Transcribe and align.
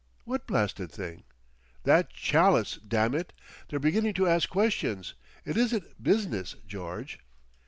"What 0.25 0.47
blasted 0.47 0.91
thing?" 0.91 1.25
"That 1.83 2.09
chalice, 2.09 2.77
damn 2.77 3.13
it! 3.13 3.33
They're 3.69 3.77
beginning 3.77 4.15
to 4.15 4.27
ask 4.27 4.49
questions. 4.49 5.13
It 5.45 5.55
isn't 5.57 6.01
Business, 6.03 6.55
George." 6.65 7.19